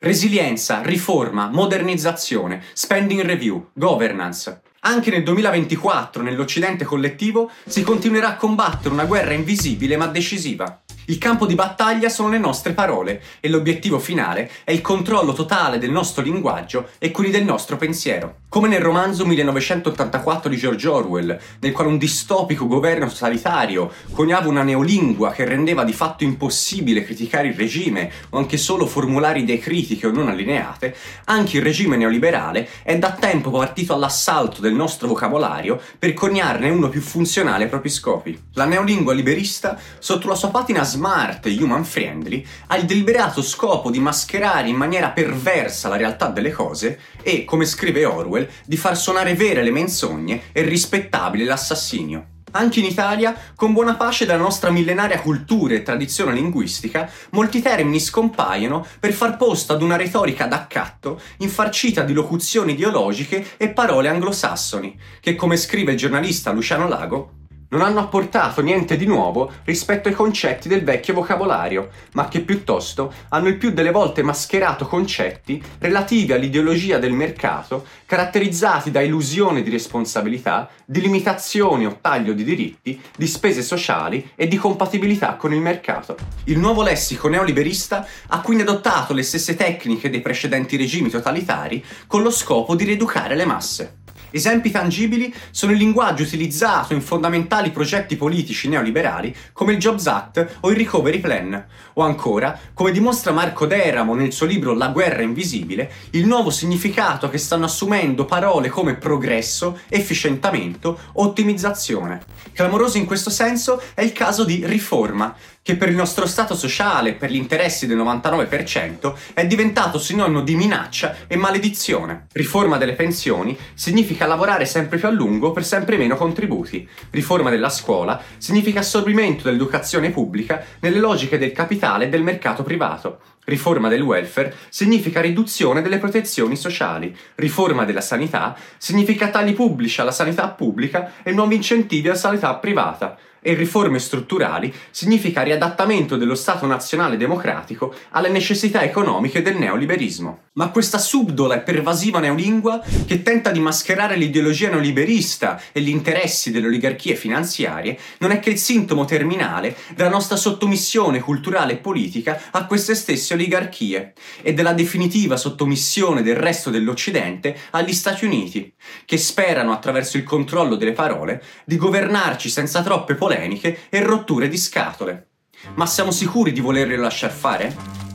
[0.00, 4.60] Resilienza, riforma, modernizzazione, spending review, governance.
[4.82, 10.82] Anche nel 2024, nell'Occidente collettivo, si continuerà a combattere una guerra invisibile ma decisiva.
[11.10, 15.78] Il campo di battaglia sono le nostre parole e l'obiettivo finale è il controllo totale
[15.78, 18.40] del nostro linguaggio e quelli del nostro pensiero.
[18.50, 24.62] Come nel romanzo 1984 di George Orwell, nel quale un distopico governo totalitario coniava una
[24.62, 30.08] neolingua che rendeva di fatto impossibile criticare il regime o anche solo formulare idee critiche
[30.08, 30.94] o non allineate,
[31.24, 36.90] anche il regime neoliberale è da tempo partito all'assalto del nostro vocabolario per coniarne uno
[36.90, 38.38] più funzionale ai propri scopi.
[38.54, 43.88] La neolingua liberista, sotto la sua patina smart e human friendly, ha il deliberato scopo
[43.88, 48.96] di mascherare in maniera perversa la realtà delle cose e, come scrive Orwell, di far
[48.96, 52.26] suonare vere le menzogne e rispettabile l'assassinio.
[52.50, 58.00] Anche in Italia, con buona pace della nostra millenaria cultura e tradizione linguistica, molti termini
[58.00, 64.98] scompaiono per far posto ad una retorica d'accatto infarcita di locuzioni ideologiche e parole anglosassoni,
[65.20, 67.37] che come scrive il giornalista Luciano Lago,
[67.68, 73.12] non hanno apportato niente di nuovo rispetto ai concetti del vecchio vocabolario, ma che piuttosto
[73.28, 79.70] hanno il più delle volte mascherato concetti relativi all'ideologia del mercato, caratterizzati da illusione di
[79.70, 85.60] responsabilità, di limitazioni o taglio di diritti, di spese sociali e di compatibilità con il
[85.60, 86.16] mercato.
[86.44, 92.22] Il nuovo lessico neoliberista ha quindi adottato le stesse tecniche dei precedenti regimi totalitari con
[92.22, 93.96] lo scopo di rieducare le masse.
[94.30, 100.58] Esempi tangibili sono il linguaggio utilizzato in fondamentali progetti politici neoliberali come il Jobs Act
[100.60, 105.22] o il Recovery Plan, o ancora, come dimostra Marco Deramo nel suo libro La guerra
[105.22, 112.22] invisibile, il nuovo significato che stanno assumendo parole come progresso, efficientamento, ottimizzazione.
[112.52, 115.34] Clamoroso in questo senso è il caso di riforma,
[115.68, 120.56] che per il nostro stato sociale, per gli interessi del 99%, è diventato sinonimo di
[120.56, 122.26] minaccia e maledizione.
[122.32, 126.88] Riforma delle pensioni significa lavorare sempre più a lungo per sempre meno contributi.
[127.10, 133.20] Riforma della scuola significa assorbimento dell'educazione pubblica nelle logiche del capitale e del mercato privato.
[133.44, 137.16] Riforma del welfare significa riduzione delle protezioni sociali.
[137.36, 143.16] Riforma della sanità significa tagli pubblici alla sanità pubblica e nuovi incentivi alla sanità privata
[143.40, 150.47] e riforme strutturali significa riadattamento dello Stato nazionale democratico alle necessità economiche del neoliberismo.
[150.58, 156.50] Ma questa subdola e pervasiva neolingua, che tenta di mascherare l'ideologia neoliberista e gli interessi
[156.50, 162.40] delle oligarchie finanziarie, non è che il sintomo terminale della nostra sottomissione culturale e politica
[162.50, 169.16] a queste stesse oligarchie e della definitiva sottomissione del resto dell'Occidente agli Stati Uniti, che
[169.16, 175.28] sperano attraverso il controllo delle parole di governarci senza troppe polemiche e rotture di scatole.
[175.76, 178.07] Ma siamo sicuri di volerle lasciar fare?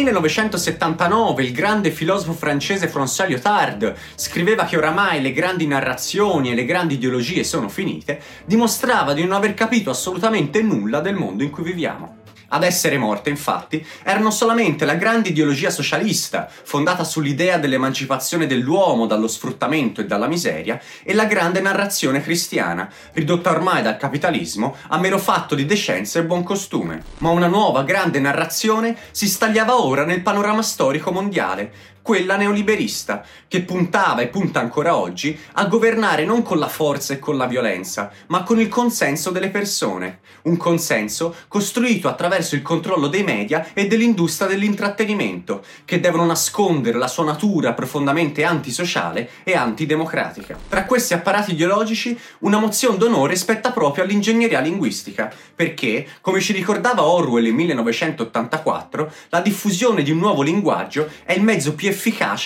[0.00, 6.64] 1979 il grande filosofo francese François Lyotard scriveva che oramai le grandi narrazioni e le
[6.64, 11.64] grandi ideologie sono finite, dimostrava di non aver capito assolutamente nulla del mondo in cui
[11.64, 12.19] viviamo.
[12.52, 19.28] Ad essere morte, infatti, erano solamente la grande ideologia socialista, fondata sull'idea dell'emancipazione dell'uomo dallo
[19.28, 25.18] sfruttamento e dalla miseria, e la grande narrazione cristiana, ridotta ormai dal capitalismo a mero
[25.18, 27.04] fatto di decenza e buon costume.
[27.18, 31.72] Ma una nuova grande narrazione si stagliava ora nel panorama storico mondiale,
[32.02, 37.18] quella neoliberista, che puntava e punta ancora oggi a governare non con la forza e
[37.20, 43.06] con la violenza, ma con il consenso delle persone, un consenso costruito attraverso il controllo
[43.06, 50.58] dei media e dell'industria dell'intrattenimento, che devono nascondere la sua natura profondamente antisociale e antidemocratica.
[50.68, 57.04] Tra questi apparati ideologici, una mozione d'onore spetta proprio all'ingegneria linguistica, perché, come ci ricordava
[57.04, 61.98] Orwell in 1984, la diffusione di un nuovo linguaggio è il mezzo più efficace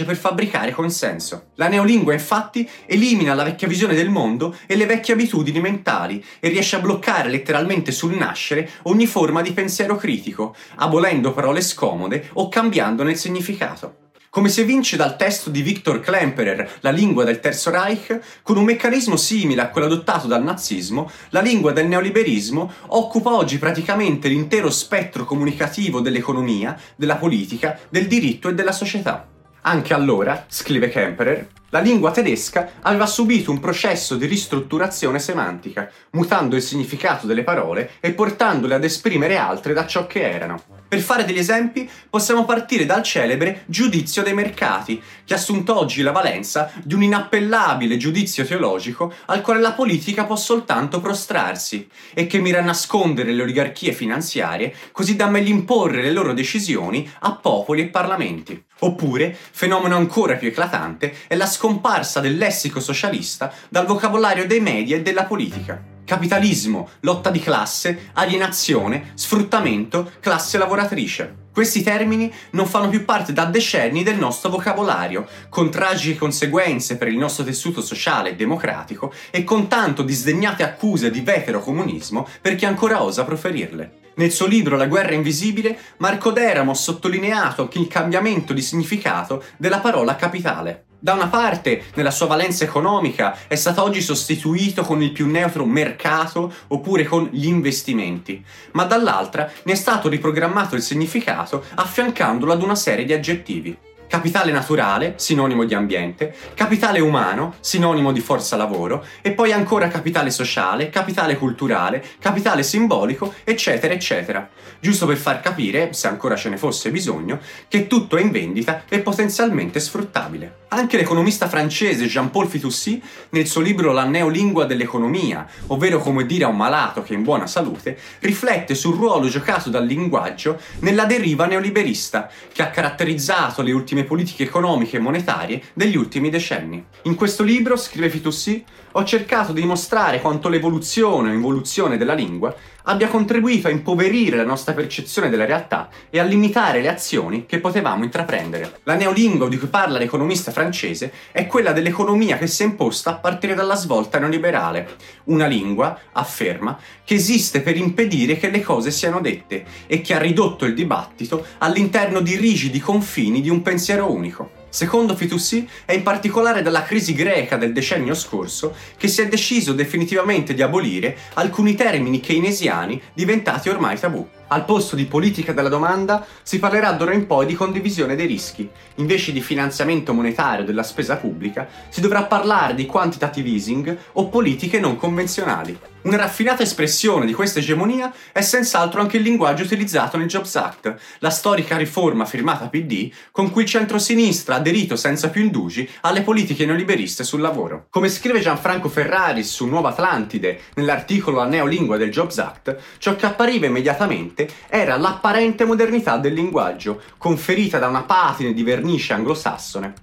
[0.05, 1.51] per fabbricare consenso.
[1.55, 6.49] La neolingua infatti elimina la vecchia visione del mondo e le vecchie abitudini mentali e
[6.49, 12.49] riesce a bloccare letteralmente sul nascere ogni forma di pensiero critico, abolendo parole scomode o
[12.49, 14.03] cambiandone il significato.
[14.35, 18.65] Come si evince dal testo di Viktor Klemperer, La lingua del Terzo Reich, con un
[18.65, 24.71] meccanismo simile a quello adottato dal nazismo, la lingua del neoliberismo occupa oggi praticamente l'intero
[24.71, 29.34] spettro comunicativo dell'economia, della politica, del diritto e della società.
[29.67, 36.55] Anche allora, scrive Kemperer, la lingua tedesca aveva subito un processo di ristrutturazione semantica, mutando
[36.55, 40.74] il significato delle parole e portandole ad esprimere altre da ciò che erano.
[40.87, 46.03] Per fare degli esempi, possiamo partire dal celebre giudizio dei mercati, che ha assunto oggi
[46.03, 52.27] la valenza di un inappellabile giudizio teologico al quale la politica può soltanto prostrarsi e
[52.27, 57.33] che mira a nascondere le oligarchie finanziarie così da meglio imporre le loro decisioni a
[57.33, 58.65] popoli e parlamenti.
[58.81, 64.97] Oppure, fenomeno ancora più eclatante, è la scomparsa del lessico socialista dal vocabolario dei media
[64.97, 65.94] e della politica.
[66.05, 71.43] Capitalismo, lotta di classe, alienazione, sfruttamento, classe lavoratrice.
[71.51, 77.09] Questi termini non fanno più parte da decenni del nostro vocabolario, con tragiche conseguenze per
[77.09, 82.67] il nostro tessuto sociale e democratico e con tanto disdegnate accuse di veterocomunismo per chi
[82.67, 84.04] ancora osa proferirle.
[84.17, 89.81] Nel suo libro La guerra invisibile, Marco Deramo ha sottolineato il cambiamento di significato della
[89.81, 90.85] parola capitale.
[91.01, 95.65] Da una parte, nella sua valenza economica, è stato oggi sostituito con il più neutro
[95.67, 102.63] mercato oppure con gli investimenti, ma dall'altra ne è stato riprogrammato il significato affiancandolo ad
[102.63, 103.77] una serie di aggettivi
[104.09, 110.31] capitale naturale, sinonimo di ambiente, capitale umano, sinonimo di forza lavoro, e poi ancora capitale
[110.31, 114.49] sociale, capitale culturale, capitale simbolico, eccetera, eccetera.
[114.81, 118.83] Giusto per far capire, se ancora ce ne fosse bisogno, che tutto è in vendita
[118.89, 120.63] e potenzialmente sfruttabile.
[120.69, 123.01] Anche l'economista francese Jean-Paul Fitoussi,
[123.31, 127.23] nel suo libro La neolingua dell'economia, ovvero come dire a un malato che è in
[127.23, 133.73] buona salute, riflette sul ruolo giocato dal linguaggio nella deriva neoliberista, che ha caratterizzato le
[133.73, 136.85] ultime politiche economiche e monetarie degli ultimi decenni.
[137.03, 142.53] In questo libro, scrive Fitoussi, ho cercato di dimostrare quanto l'evoluzione o involuzione della lingua
[142.85, 147.61] abbia contribuito a impoverire la nostra percezione della realtà e a limitare le azioni che
[147.61, 148.81] potevamo intraprendere.
[148.85, 153.15] La neolingua di cui parla l'economista francese è quella dell'economia che si è imposta a
[153.15, 154.97] partire dalla svolta neoliberale.
[155.25, 160.19] Una lingua, afferma, che esiste per impedire che le cose siano dette e che ha
[160.19, 164.63] ridotto il dibattito all'interno di rigidi confini di un pensiero unico.
[164.75, 169.73] Secondo Fitoussi è in particolare dalla crisi greca del decennio scorso che si è deciso
[169.73, 174.29] definitivamente di abolire alcuni termini keynesiani diventati ormai tabù.
[174.49, 178.69] Al posto di politica della domanda si parlerà d'ora in poi di condivisione dei rischi.
[178.97, 184.79] Invece di finanziamento monetario della spesa pubblica, si dovrà parlare di quantitative easing o politiche
[184.79, 185.79] non convenzionali.
[186.05, 190.95] Una raffinata espressione di questa egemonia è senz'altro anche il linguaggio utilizzato nel Jobs Act,
[191.21, 196.21] la storica riforma firmata PD con cui il centro-sinistra ha aderito senza più indugi alle
[196.21, 197.87] politiche neoliberiste sul lavoro.
[197.89, 203.25] Come scrive Gianfranco Ferraris su Nuova Atlantide nell'articolo La neolingua del Jobs Act, ciò che
[203.25, 204.34] appariva immediatamente
[204.69, 209.95] era l'apparente modernità del linguaggio, conferita da una patine di vernice anglosassone.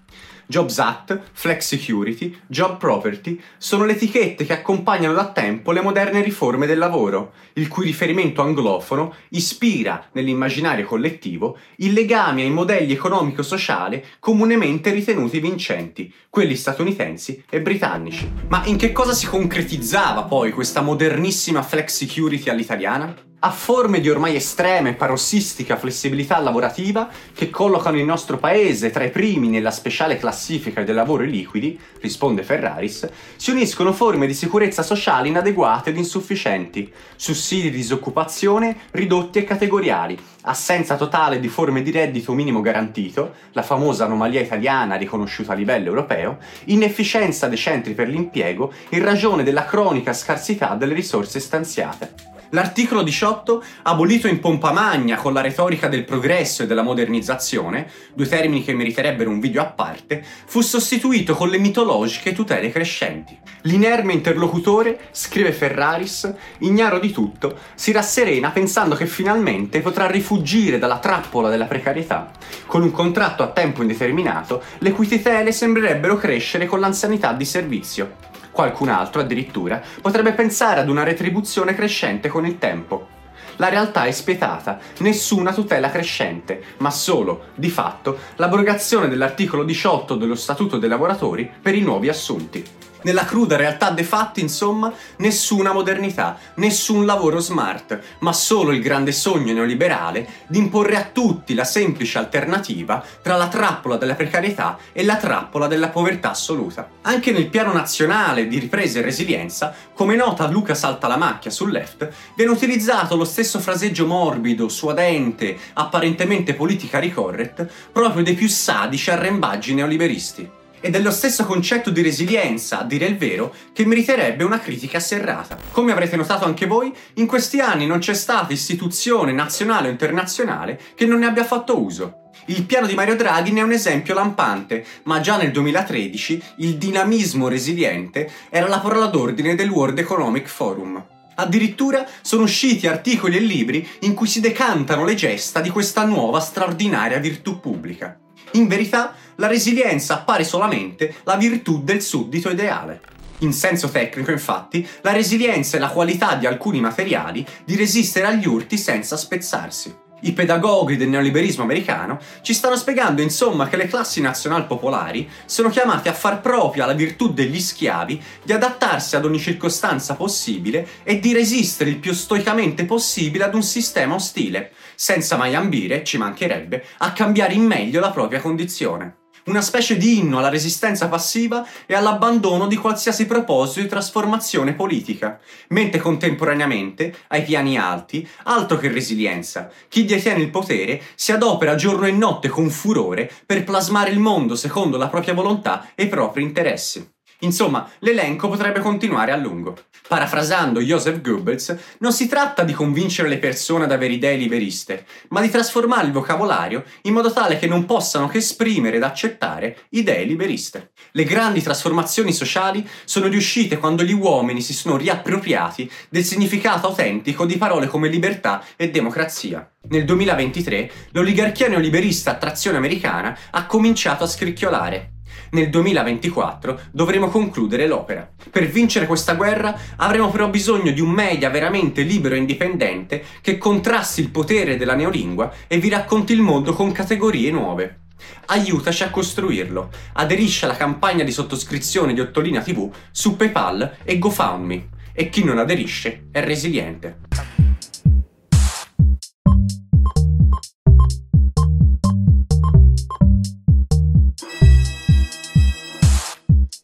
[0.52, 6.22] Jobs Act, Flex Security, Job Property sono le etichette che accompagnano da tempo le moderne
[6.22, 14.04] riforme del lavoro, il cui riferimento anglofono ispira nell'immaginario collettivo i legami ai modelli economico-sociali
[14.20, 18.30] comunemente ritenuti vincenti, quelli statunitensi e britannici.
[18.50, 23.30] Ma in che cosa si concretizzava poi questa modernissima flex security all'italiana?
[23.44, 29.04] A forme di ormai estreme e parossistica flessibilità lavorativa che collocano il nostro paese tra
[29.04, 34.84] i primi nella speciale classifica dei lavori liquidi, risponde Ferraris, si uniscono forme di sicurezza
[34.84, 41.90] sociale inadeguate ed insufficienti, sussidi di disoccupazione ridotti e categoriali, assenza totale di forme di
[41.90, 48.08] reddito minimo garantito, la famosa anomalia italiana riconosciuta a livello europeo, inefficienza dei centri per
[48.08, 52.31] l'impiego in ragione della cronica scarsità delle risorse stanziate.
[52.54, 58.28] L'articolo 18, abolito in pompa magna con la retorica del progresso e della modernizzazione, due
[58.28, 63.40] termini che meriterebbero un video a parte, fu sostituito con le mitologiche tutele crescenti.
[63.62, 71.00] L'inerme interlocutore, scrive Ferraris, ignaro di tutto, si rasserena pensando che finalmente potrà rifugire dalla
[71.00, 72.32] trappola della precarietà.
[72.66, 78.31] Con un contratto a tempo indeterminato, le cui tutele sembrerebbero crescere con l'anzianità di servizio.
[78.52, 83.20] Qualcun altro, addirittura, potrebbe pensare ad una retribuzione crescente con il tempo.
[83.58, 90.36] La realtà è spietata, nessuna tutela crescente, ma solo, di fatto, l'abrogazione dell'articolo 18 dello
[90.36, 92.66] Statuto dei lavoratori per i nuovi assunti.
[93.04, 99.12] Nella cruda realtà dei fatti, insomma, nessuna modernità, nessun lavoro smart, ma solo il grande
[99.12, 105.04] sogno neoliberale di imporre a tutti la semplice alternativa tra la trappola della precarietà e
[105.04, 106.90] la trappola della povertà assoluta.
[107.02, 111.72] Anche nel piano nazionale di ripresa e resilienza, come nota Luca Salta la macchia sul
[111.72, 119.10] left, viene utilizzato lo stesso fraseggio morbido, suadente, apparentemente politically correct, proprio dei più sadici
[119.10, 120.60] arrembaggi neoliberisti.
[120.82, 125.00] Ed è lo stesso concetto di resilienza, a dire il vero, che meriterebbe una critica
[125.00, 125.58] serrata.
[125.72, 130.80] Come avrete notato anche voi, in questi anni non c'è stata istituzione nazionale o internazionale
[130.96, 132.16] che non ne abbia fatto uso.
[132.46, 136.78] Il piano di Mario Draghi ne è un esempio lampante, ma già nel 2013 il
[136.78, 141.06] dinamismo resiliente era la parola d'ordine del World Economic Forum.
[141.36, 146.40] Addirittura sono usciti articoli e libri in cui si decantano le gesta di questa nuova
[146.40, 148.21] straordinaria virtù pubblica.
[148.54, 153.02] In verità, la resilienza appare solamente la virtù del suddito ideale.
[153.40, 158.46] In senso tecnico, infatti, la resilienza è la qualità di alcuni materiali di resistere agli
[158.46, 159.96] urti senza spezzarsi.
[160.24, 166.10] I pedagoghi del neoliberismo americano ci stanno spiegando insomma che le classi nazional-popolari sono chiamate
[166.10, 171.34] a far propria la virtù degli schiavi di adattarsi ad ogni circostanza possibile e di
[171.34, 177.14] resistere il più stoicamente possibile ad un sistema ostile, senza mai ambire, ci mancherebbe, a
[177.14, 182.68] cambiare in meglio la propria condizione una specie di inno alla resistenza passiva e all'abbandono
[182.68, 190.06] di qualsiasi proposito di trasformazione politica, mentre contemporaneamente, ai piani alti, altro che resilienza, chi
[190.06, 194.98] detiene il potere si adopera giorno e notte con furore per plasmare il mondo secondo
[194.98, 197.11] la propria volontà e i propri interessi.
[197.42, 199.78] Insomma, l'elenco potrebbe continuare a lungo.
[200.08, 205.42] Parafrasando Joseph Goebbels, non si tratta di convincere le persone ad avere idee liberiste, ma
[205.42, 210.26] di trasformare il vocabolario in modo tale che non possano che esprimere ed accettare idee
[210.26, 210.92] liberiste.
[211.12, 217.46] Le grandi trasformazioni sociali sono riuscite quando gli uomini si sono riappropriati del significato autentico
[217.46, 219.68] di parole come libertà e democrazia.
[219.90, 225.11] Nel 2023 l'oligarchia neoliberista a trazione americana ha cominciato a scricchiolare
[225.52, 228.30] nel 2024 dovremo concludere l'opera.
[228.50, 233.58] Per vincere questa guerra avremo però bisogno di un media veramente libero e indipendente che
[233.58, 238.00] contrasti il potere della neolingua e vi racconti il mondo con categorie nuove.
[238.48, 239.90] Aiutaci a costruirlo.
[240.14, 244.90] Aderisci alla campagna di sottoscrizione di Ottolina TV su PayPal e GoFundMe.
[245.14, 247.20] E chi non aderisce è resiliente.